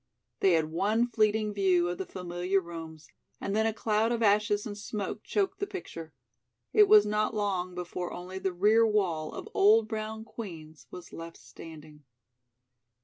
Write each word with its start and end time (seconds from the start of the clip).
They 0.39 0.53
had 0.53 0.71
one 0.71 1.05
fleeting 1.05 1.53
view 1.53 1.87
of 1.87 1.99
the 1.99 2.07
familiar 2.07 2.59
rooms, 2.59 3.07
and 3.39 3.55
then 3.55 3.67
a 3.67 3.71
cloud 3.71 4.11
of 4.11 4.23
ashes 4.23 4.65
and 4.65 4.75
smoke 4.75 5.21
choked 5.23 5.59
the 5.59 5.67
picture. 5.67 6.15
It 6.73 6.87
was 6.87 7.05
not 7.05 7.35
long 7.35 7.75
before 7.75 8.11
only 8.11 8.39
the 8.39 8.51
rear 8.51 8.83
wall 8.83 9.31
of 9.31 9.47
old 9.53 9.87
brown 9.87 10.25
Queen's 10.25 10.87
was 10.89 11.13
left 11.13 11.37
standing. 11.37 12.03